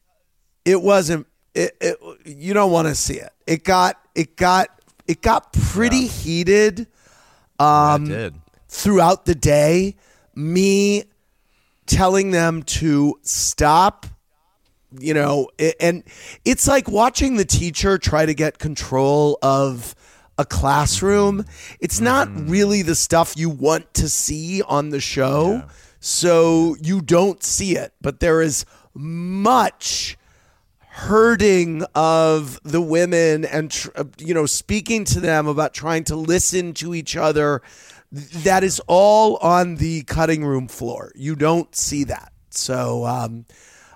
[0.65, 3.31] it wasn't it, it you don't want to see it.
[3.45, 4.69] It got it got
[5.07, 6.87] it got pretty heated
[7.59, 8.35] I um, did.
[8.67, 9.95] throughout the day.
[10.35, 11.03] Me
[11.87, 14.05] telling them to stop
[14.99, 16.03] you know, and
[16.45, 19.95] it's like watching the teacher try to get control of
[20.37, 21.45] a classroom.
[21.79, 22.49] It's not mm-hmm.
[22.49, 25.63] really the stuff you want to see on the show.
[25.99, 30.17] So you don't see it, but there is much
[30.79, 36.15] hurting of the women and tr- uh, you know speaking to them about trying to
[36.15, 37.61] listen to each other.
[38.11, 41.11] That is all on the cutting room floor.
[41.13, 42.31] You don't see that.
[42.49, 43.45] So um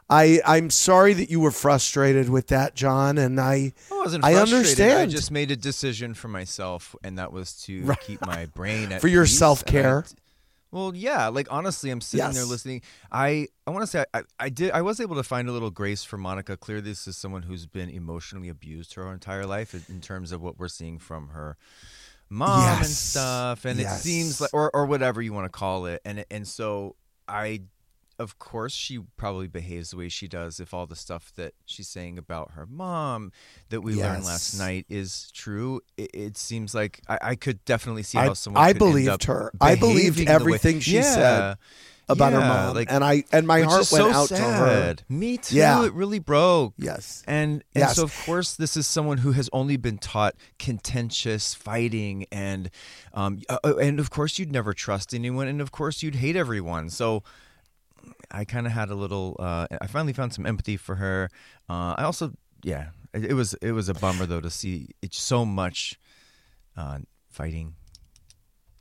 [0.09, 4.33] I, I'm sorry that you were frustrated with that, John, and I I wasn't I
[4.33, 4.57] frustrated.
[4.59, 4.99] understand.
[4.99, 8.99] I just made a decision for myself, and that was to keep my brain at
[8.99, 9.99] For your self-care.
[10.05, 10.20] I-
[10.71, 11.27] Well, yeah.
[11.27, 12.81] Like honestly, I'm sitting there listening.
[13.11, 14.71] I I want to say I, I did.
[14.71, 16.55] I was able to find a little grace for Monica.
[16.57, 20.57] Clearly, this is someone who's been emotionally abused her entire life in- terms of what
[20.57, 21.57] we're seeing from her
[22.29, 23.65] mom and stuff.
[23.65, 23.99] And Yes.
[23.99, 26.01] it seems like, or or whatever you want to call it.
[26.05, 26.95] And it- and so
[27.27, 27.63] I
[28.21, 31.87] of course she probably behaves the way she does if all the stuff that she's
[31.87, 33.31] saying about her mom
[33.69, 38.03] that we learned last night is true it, it seems like I, I could definitely
[38.03, 39.51] see I- how someone I could end believed her.
[39.59, 41.57] I believed everything she Yeah, said
[42.09, 44.95] about her mom, like, and I and my heart went so out to her.
[45.07, 45.85] me too Yeah.
[45.85, 47.23] it really broke Yes.
[47.25, 47.95] and and Yes.
[47.95, 52.69] so of course this is someone who has only been taught contentious fighting and
[53.13, 56.89] um uh, and of course you'd never trust anyone and of course you'd hate everyone
[56.89, 57.23] so
[58.29, 61.29] I kind of had a little uh I finally found some empathy for her.
[61.69, 62.33] Uh I also
[62.63, 65.99] yeah it, it was it was a bummer though to see it's so much
[66.77, 67.75] uh fighting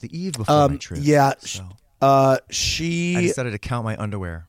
[0.00, 1.68] the eve before my Um, trip yeah, so.
[2.00, 4.46] Uh, I she decided to count my underwear.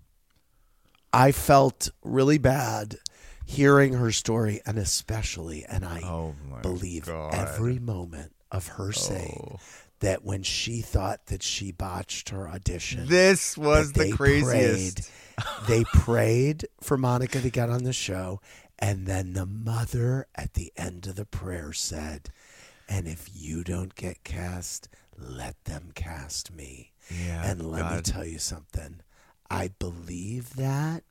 [1.11, 2.97] I felt really bad
[3.45, 7.33] hearing her story, and especially, and I Oh, believe God.
[7.33, 9.57] every moment of her saying
[10.01, 15.67] that when she thought that she botched her audition, this was the they craziest Prayed,
[15.67, 18.41] they prayed for Monica to get on the show,
[18.77, 22.29] and then the mother at the end of the prayer said,
[22.89, 28.25] "And if you don't get cast, let them cast me." Yeah, and let me tell
[28.25, 29.01] you something.
[29.49, 31.03] I believe that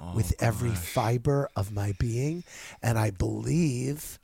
[0.00, 2.44] Oh, with every fiber of my being,
[2.82, 4.18] and I believe.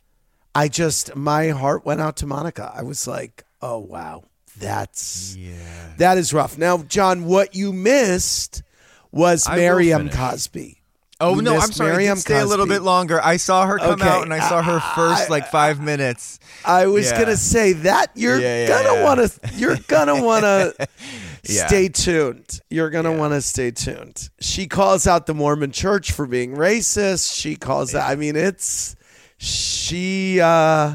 [0.54, 2.72] I just my heart went out to Monica.
[2.72, 4.24] I was like, "Oh wow,
[4.58, 5.52] that's yeah
[5.98, 8.62] that is rough." Now, John, what you missed
[9.10, 10.08] was I Miriam.
[10.10, 10.78] Cosby.
[11.20, 11.90] Oh You no, I'm sorry.
[11.90, 13.20] I Miriam did stay a little bit longer.
[13.22, 16.40] I saw her come Okay, out, and I saw her first I- like five minutes.
[16.64, 17.20] I was Yeah.
[17.20, 19.50] gonna say that you're Yeah, yeah, gonna to.
[19.54, 20.74] You're gonna want to
[21.48, 21.66] Yeah.
[21.68, 22.60] stay tuned.
[22.68, 24.28] You're gonna want to stay tuned.
[24.40, 27.32] She calls out the Mormon Church for being racist.
[27.32, 28.10] She calls out.
[28.10, 28.96] I mean, it's
[29.38, 30.40] she.
[30.40, 30.94] uh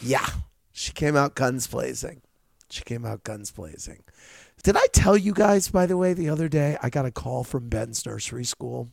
[0.00, 0.24] Yeah,
[0.78, 2.22] she came out guns blazing.
[2.70, 4.04] She came out guns blazing.
[4.62, 7.44] Did I tell you guys, by the way, the other day I got a call
[7.44, 8.88] from Ben's nursery school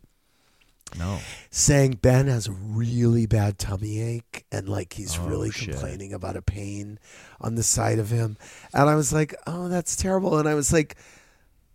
[0.97, 1.19] No.
[1.49, 5.71] saying Ben has a really bad tummy ache and like he's Oh, really shit.
[5.71, 6.99] complaining about a pain
[7.41, 8.37] on the side of him.
[8.73, 10.37] And I was like, oh, that's terrible.
[10.37, 10.95] And I was like,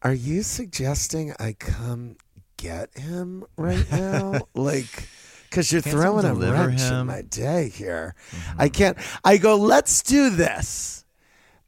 [0.03, 2.17] are you suggesting I come
[2.57, 4.47] get him right now?
[4.55, 5.09] like,
[5.51, 8.15] because you're throwing a wrench in my day here.
[8.57, 8.97] I can't.
[9.25, 11.05] I go, let's do this.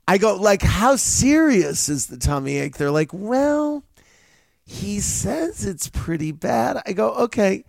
[0.06, 2.76] I go, like, how serious is the tummy ache?
[2.76, 3.84] They're like, well,
[4.64, 6.80] he says it's pretty bad.
[6.86, 7.64] I go, okay,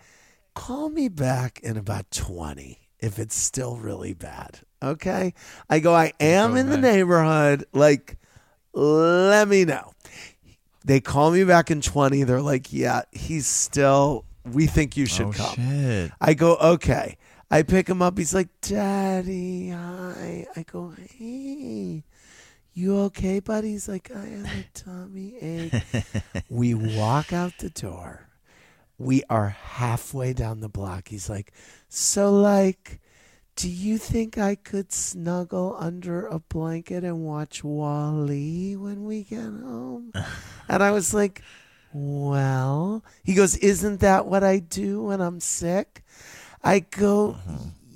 [0.53, 4.59] call me back in about 20 if it's still really bad.
[4.81, 5.33] Okay.
[5.69, 7.65] I go, I am in the neighborhood.
[7.73, 8.17] Like,
[8.73, 9.93] let me know.
[10.85, 12.23] They call me back in 20.
[12.23, 15.55] They're like, yeah, he's still, we think you should oh come.
[15.55, 16.11] shit.
[16.19, 17.17] I go, okay.
[17.49, 18.17] I pick him up.
[18.17, 20.47] He's like, Daddy, hi.
[20.55, 22.03] I go, hey,
[22.73, 23.71] you okay, buddy?
[23.71, 25.83] He's like, I have a tummy ache.
[26.49, 28.27] we walk out the door.
[28.97, 31.09] We are halfway down the block.
[31.09, 31.53] He's like,
[31.89, 32.99] so like,
[33.55, 39.41] do you think I could snuggle under a blanket and watch WALL-E when we get
[39.41, 40.11] home?
[40.67, 41.43] and I was like,
[41.93, 46.03] well, he goes, isn't that what I do when I'm sick?
[46.63, 47.37] I go,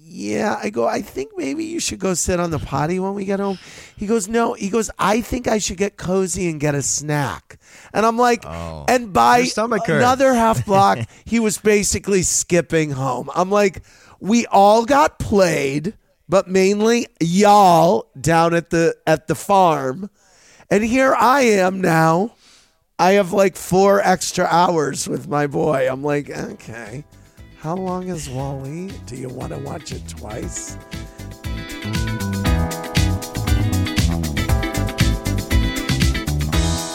[0.04, 0.60] yeah.
[0.62, 3.40] I go, I think maybe you should go sit on the potty when we get
[3.40, 3.58] home.
[3.96, 4.54] He goes, no.
[4.54, 7.60] He goes, I think I should get cozy and get a snack.
[7.94, 8.86] And I'm like, Oh.
[8.88, 9.40] and by
[10.00, 13.30] another half block, he was basically skipping home.
[13.34, 13.84] I'm like,
[14.20, 15.94] we all got played,
[16.28, 20.10] but mainly y'all down at the at the farm.
[20.70, 22.34] And here I am now.
[23.00, 25.88] I have like four extra hours with my boy.
[25.88, 27.04] I'm like, okay.
[27.60, 28.92] How long is WALL-E?
[29.06, 30.76] Do you want to watch it twice?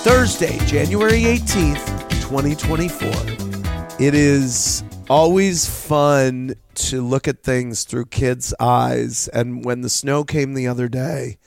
[0.02, 4.04] Thursday, January 18th, 2024.
[4.04, 9.28] It is always fun to look at things through kids' eyes.
[9.28, 11.38] And when the snow came the other day,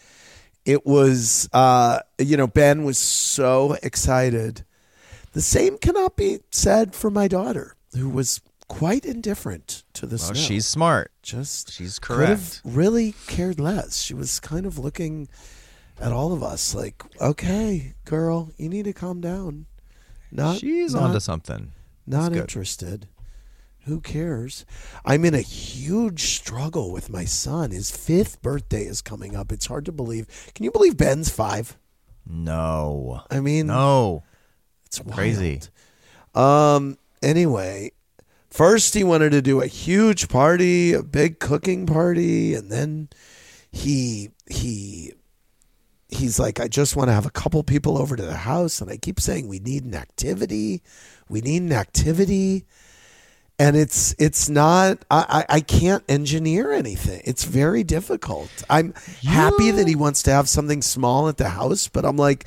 [0.65, 4.65] it was, uh, you know, Ben was so excited.
[5.33, 10.33] The same cannot be said for my daughter, who was quite indifferent to the Well,
[10.33, 10.39] snow.
[10.39, 11.11] she's smart.
[11.21, 12.61] just she's could have correct.
[12.63, 13.97] really cared less.
[14.01, 15.27] She was kind of looking
[15.99, 19.67] at all of us like, "Okay, girl, you need to calm down."
[20.31, 21.71] Not She's not, onto something.
[22.07, 23.07] Not interested.
[23.85, 24.65] Who cares?
[25.05, 27.69] I'm in a huge struggle with my son.
[27.71, 29.51] His fifth birthday is coming up.
[29.51, 30.27] It's hard to believe.
[30.55, 31.77] Can you believe Ben's five?
[32.27, 33.21] No.
[33.29, 34.23] I mean, No.
[34.85, 35.61] it's Crazy.
[36.33, 36.97] Um.
[37.21, 37.91] Anyway,
[38.49, 43.09] first he wanted to do a huge party, a big cooking party, and then
[43.71, 45.13] he he
[46.09, 48.89] he's like, I just want to have a couple people over to the house, and
[48.91, 50.81] I keep saying we need an activity,
[51.29, 52.65] we need an activity,
[53.57, 55.05] and it's it's not.
[55.09, 57.21] I I, can't engineer anything.
[57.25, 58.49] It's very difficult.
[58.69, 58.93] I'm
[59.25, 62.45] happy that he wants to have something small at the house, but I'm like.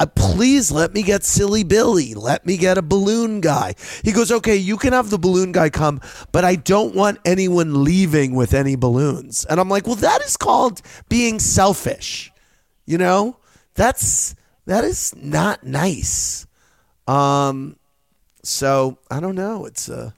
[0.00, 2.14] Uh, please let me get silly Billy.
[2.14, 3.76] Let me get a balloon guy.
[4.02, 6.00] He goes, okay, you can have the balloon guy come,
[6.32, 9.44] but I don't want anyone leaving with any balloons.
[9.44, 12.32] And I'm like, well, that is called being selfish.
[12.86, 13.36] You know,
[13.74, 14.34] that's
[14.66, 16.46] that is not nice.
[17.06, 17.76] Um,
[18.42, 19.64] so I don't know.
[19.64, 20.12] It's a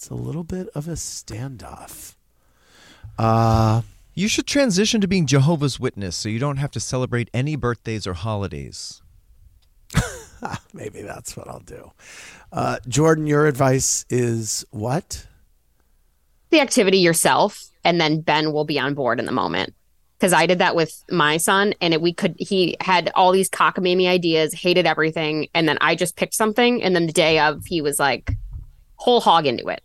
[0.00, 2.14] it's a little bit of a standoff.
[3.18, 3.82] Uh,
[4.14, 8.06] You should transition to being Jehovah's Witness so you don't have to celebrate any birthdays
[8.06, 9.02] or holidays.
[10.72, 11.92] maybe that's what I'll do.
[12.50, 15.26] Uh, Jordan, your advice is what?
[16.48, 19.74] the activity yourself and then Ben will be on board in the moment.
[20.18, 23.50] Cause I did that with my son and it, we could, he had all these
[23.50, 25.48] cockamamie ideas, hated everything.
[25.52, 26.82] And then I just picked something.
[26.82, 28.32] And then the day of, he was like
[28.96, 29.82] whole hog into it.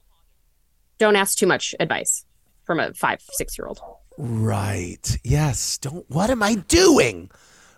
[0.97, 2.25] Don't ask too much advice
[2.63, 3.79] from a five, six year old.
[4.17, 5.17] Right.
[5.23, 5.77] Yes.
[5.77, 6.09] Don't.
[6.09, 7.29] What am I doing?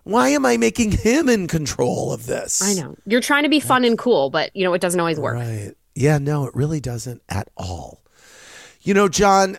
[0.04, 2.62] Why am I making him in control of this?
[2.62, 5.20] I know you're trying to be fun and cool, but you know, it doesn't always
[5.20, 5.36] work.
[5.36, 5.74] Right.
[5.96, 8.04] Yeah, no, it really doesn't at all.
[8.82, 9.58] You know, John,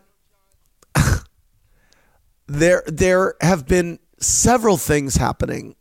[2.46, 5.74] there there have been several things happening.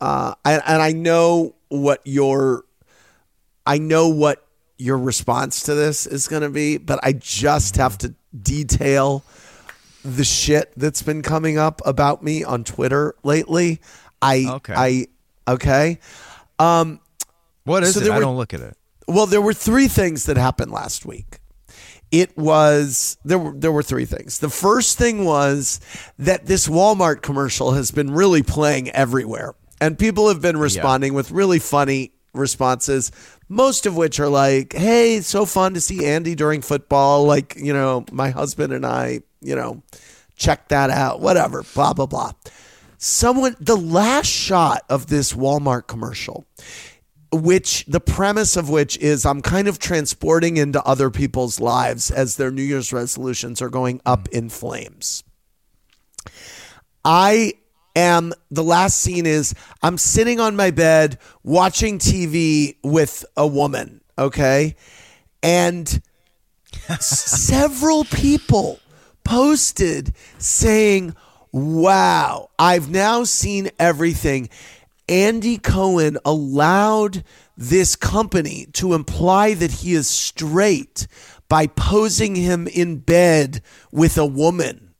[0.00, 2.64] Uh and, and I know what your
[3.66, 4.43] I know what
[4.78, 9.24] your response to this is going to be, but I just have to detail
[10.04, 13.80] the shit that's been coming up about me on Twitter lately.
[14.20, 14.74] I Okay.
[14.76, 15.06] I
[15.52, 15.98] okay.
[16.58, 17.00] Um,
[17.64, 18.10] what is So it?
[18.10, 18.76] I were- don't look at it.
[19.06, 21.38] Well, there were three things that happened last week.
[22.10, 24.38] It was there were there were three things.
[24.38, 25.80] The first thing was
[26.18, 29.54] that this Walmart commercial has been really playing everywhere.
[29.80, 33.10] And people have been responding with really funny responses,
[33.48, 37.24] most of which are like, "Hey, it's so fun to see Andy during football.
[37.24, 39.82] Like, you know, my husband and I, you know,
[40.36, 41.20] check that out.
[41.20, 42.32] Whatever, blah blah blah."
[42.98, 46.46] Someone the last shot of this Walmart commercial
[47.34, 52.36] which the premise of which is I'm kind of transporting into other people's lives as
[52.36, 55.24] their New Year's resolutions are going up in flames.
[57.04, 57.54] I
[57.94, 64.00] am the last scene is I'm sitting on my bed watching TV with a woman,
[64.18, 64.76] okay?
[65.42, 66.02] And
[67.00, 68.80] several people
[69.24, 71.14] posted saying,
[71.52, 74.48] Wow, I've now seen everything.
[75.08, 77.22] Andy Cohen allowed
[77.56, 81.06] this company to imply that he is straight
[81.48, 84.94] by posing him in bed with a woman.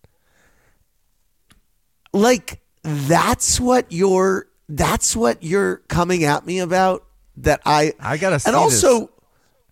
[2.12, 7.04] Like that's what you're that's what you're coming at me about
[7.38, 9.10] that I I gotta And also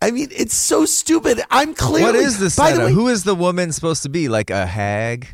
[0.01, 1.41] I mean it's so stupid.
[1.51, 2.57] I'm clearly What is this?
[2.57, 4.29] By the way, Who is the woman supposed to be?
[4.29, 5.29] Like a hag?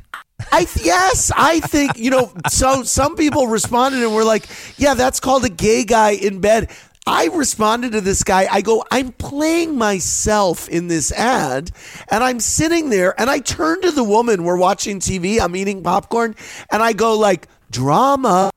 [0.53, 2.33] I yes, I think you know.
[2.49, 6.71] So some people responded and were like, "Yeah, that's called a gay guy in bed."
[7.07, 8.47] I responded to this guy.
[8.51, 11.73] I go, "I'm playing myself in this ad,
[12.09, 14.45] and I'm sitting there, and I turn to the woman.
[14.45, 15.41] We're watching TV.
[15.41, 16.37] I'm eating popcorn,
[16.71, 18.51] and I go like, drama."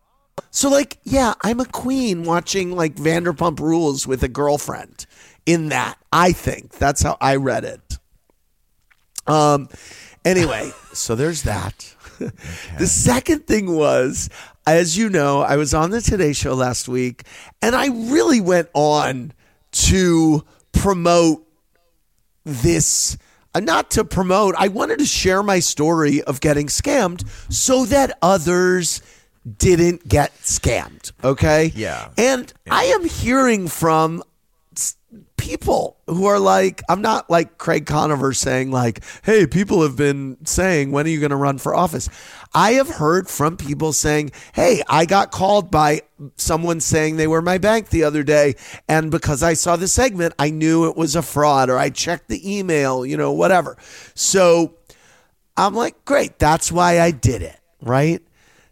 [0.52, 5.06] So like, yeah, I'm a queen watching like Vanderpump Rules with a girlfriend.
[5.46, 7.98] In that, I think that's how I read it.
[9.28, 9.70] Um.
[10.24, 11.96] Anyway, so there's that.
[12.78, 14.30] The second thing was,
[14.68, 17.24] as you know, I was on the Today Show last week,
[17.64, 19.34] and I really went on
[19.72, 21.44] to promote
[22.44, 23.18] this.
[23.54, 28.18] Uh, Not to promote, I wanted to share my story of getting scammed so that
[28.22, 29.02] others
[29.58, 31.12] didn't get scammed.
[31.24, 31.72] Okay.
[31.76, 32.10] Yeah.
[32.18, 34.24] And I am hearing from
[35.42, 40.38] people who are like, I'm not like Craig Conover saying, like, hey, people have been
[40.46, 42.10] saying, when are you going to run for office?
[42.54, 46.04] I have heard from people saying, hey, I got called by
[46.36, 48.54] someone saying they were my bank the other day.
[48.88, 52.30] And because I saw the segment, I knew it was a fraud or I checked
[52.30, 53.78] the email, you know, whatever.
[54.14, 54.76] So
[55.58, 56.38] I'm like, great.
[56.38, 57.60] That's why I did it.
[57.82, 58.22] Right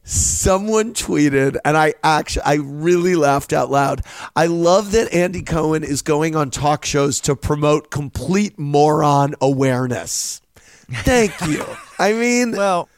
[0.09, 4.01] someone tweeted and i actually i really laughed out loud
[4.35, 10.41] i love that andy cohen is going on talk shows to promote complete moron awareness
[11.03, 11.63] thank you
[11.99, 12.89] i mean Well,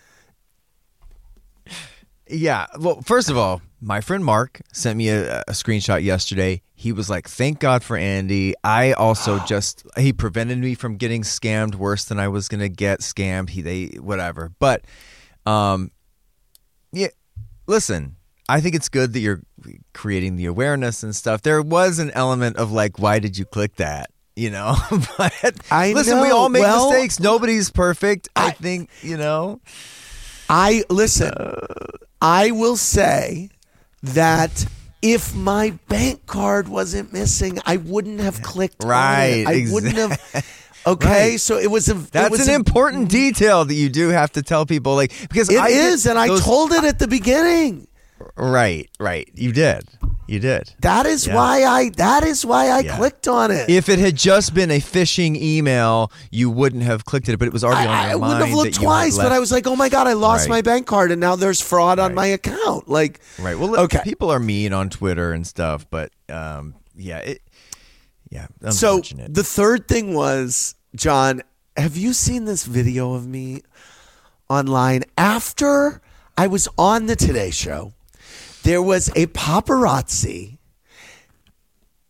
[2.32, 2.68] yeah.
[2.80, 6.62] Well, first of all, my friend Mark sent me a, a screenshot yesterday.
[6.74, 11.24] He was like, "Thank God for Andy." I also just he prevented me from getting
[11.24, 13.50] scammed worse than I was gonna get scammed.
[13.50, 14.86] He they whatever, but
[15.46, 15.92] um,
[16.92, 17.08] yeah.
[17.68, 18.16] Listen,
[18.50, 19.42] I think it's good that you're
[19.94, 21.42] creating the awareness and stuff.
[21.42, 24.10] There was an element of like, why did you click that?
[24.36, 24.76] You know,
[25.18, 27.20] but I listen, we all make Well, mistakes.
[27.20, 28.30] Nobody's perfect.
[28.36, 29.62] I, I- think you know.
[30.50, 31.32] I listen.
[32.22, 33.50] I will say
[34.04, 34.66] that
[35.02, 39.46] if my bank card wasn't missing, I wouldn't have clicked Right.
[39.48, 40.46] I wouldn't have.
[40.86, 41.40] Okay, Right.
[41.40, 41.96] so it was a.
[41.96, 45.12] it That's was an a- important detail that you do have to tell people, like
[45.30, 47.88] because It I is, and I told it at the beginning.
[48.36, 49.30] right, right.
[49.36, 49.88] You did,
[50.28, 50.74] you did.
[50.82, 51.36] That is Yeah.
[51.36, 51.90] why I.
[51.98, 52.98] That is why I Yeah.
[52.98, 53.70] clicked on it.
[53.70, 57.54] If it had just been a phishing email, you wouldn't have clicked it, but it
[57.54, 59.40] was already on I, your I wouldn't have looked that you had twice, but I
[59.40, 60.56] was like, "Oh my god, I lost Right.
[60.56, 63.58] my bank card, and now there's fraud on my account." Like, right.
[63.58, 64.02] Well, okay.
[64.04, 67.42] people are mean on Twitter and stuff, but um, yeah, it,
[68.32, 71.42] yeah, So the third thing was, John,
[71.78, 73.62] have you seen this video of me
[74.50, 76.02] online after
[76.38, 77.94] I was on the Today Show?
[78.64, 80.58] There was a paparazzi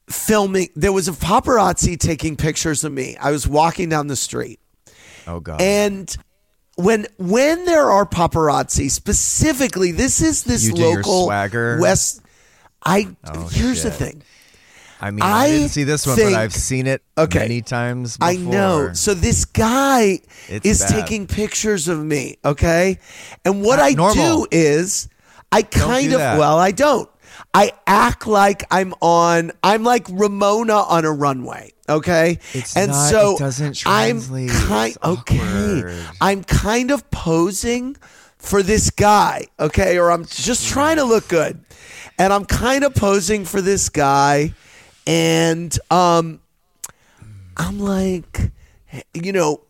[0.09, 0.69] filming.
[0.75, 3.17] There was a paparazzi taking pictures of me.
[3.17, 4.59] I was walking down the street.
[5.27, 6.15] oh god, And
[6.75, 11.79] when when there are paparazzi, specifically, this is this You local swagger?
[11.79, 12.21] West.
[12.83, 14.23] I Oh, here's the thing.
[15.01, 17.39] I mean, I, I didn't see this one, think- but I've seen it Okay.
[17.39, 18.17] many times.
[18.17, 18.31] Before.
[18.31, 18.93] I know.
[18.93, 20.89] So this guy It's is bad.
[20.89, 22.99] taking pictures of me, okay?
[23.43, 24.43] And what Uh, I normal.
[24.43, 25.07] do is
[25.51, 26.37] I kind do of that.
[26.39, 27.09] well, I don't.
[27.53, 32.37] I act like I'm on I'm like Ramona on a runway, okay?
[32.53, 36.05] It's and not- so it doesn't I'm kind okay.
[36.21, 37.97] I'm kind of posing
[38.37, 39.97] for this guy, okay?
[39.97, 41.59] Or I'm just trying to look good.
[42.17, 44.53] And I'm kind of posing for this guy
[45.07, 46.39] and um
[47.57, 48.51] I'm like,
[49.13, 49.61] you know,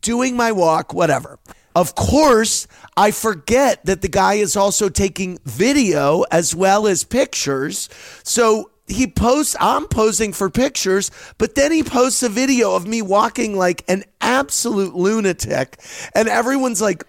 [0.00, 1.38] doing my walk, whatever.
[1.74, 2.66] Of course,
[2.96, 7.90] I forget that the guy is also taking video as well as pictures.
[8.22, 13.02] So he posts, I'm posing for pictures, but then he posts a video of me
[13.02, 15.78] walking like an absolute lunatic.
[16.14, 17.04] And everyone's like,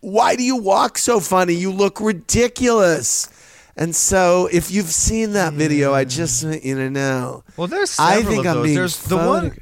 [0.00, 1.54] why do you walk so funny?
[1.54, 3.28] You look ridiculous.
[3.76, 6.10] And so, if you've seen that video, I mm.
[6.10, 7.44] just want you to know.
[7.56, 8.64] Well, there's I several think of I'm those.
[8.64, 9.58] being There's the one,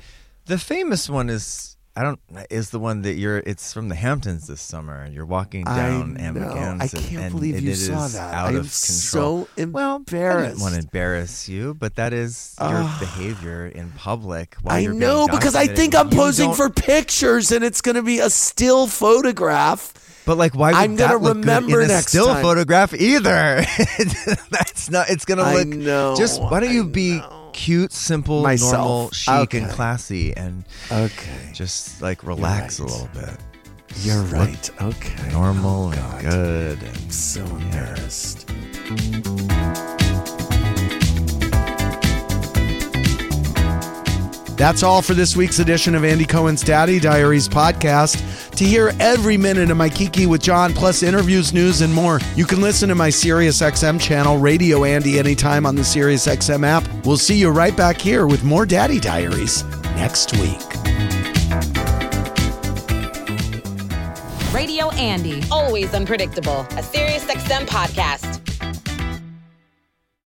[0.47, 3.39] the famous one is I don't is the one that you're.
[3.39, 6.23] It's from the Hamptons this summer, and you're walking down I.
[6.23, 8.33] Amagansett, I can't and, believe and you saw that.
[8.33, 9.49] Out I am of control.
[9.49, 10.51] so well, I embarrassed.
[10.51, 12.97] didn't want to embarrass you, but that is your ah.
[13.01, 14.55] behavior in public.
[14.63, 18.03] While I know because I think I'm You posing for pictures and it's going to
[18.03, 19.93] be a still photograph.
[20.27, 22.43] But like, why would I'm that gonna look good remember in a next still time.
[22.43, 23.65] photograph either?
[24.51, 25.09] That's not.
[25.11, 25.69] It's gonna I look.
[25.69, 27.51] know, Just why don't you I be know.
[27.53, 28.73] cute, simple, Myself.
[28.73, 31.51] normal, chic, and classy, and Okay.
[31.53, 33.37] just like relax a little bit.
[34.03, 34.71] You're right.
[34.81, 35.33] Okay.
[35.33, 36.79] Normal Oh, and good.
[36.85, 38.49] I'm so embarrassed.
[44.61, 48.55] That's all for this week's edition of Andy Cohen's Daddy Diaries podcast.
[48.57, 52.45] To hear every minute of my Kiki with John, plus interviews, news, and more, you
[52.45, 57.07] can listen to my SiriusXM channel, Radio Andy, anytime on the SiriusXM app.
[57.07, 59.65] We'll see you right back here with more Daddy Diaries
[59.97, 60.61] next week.
[64.53, 65.43] Radio Andy.
[65.51, 66.61] Always unpredictable.
[66.73, 68.40] A SiriusXM podcast.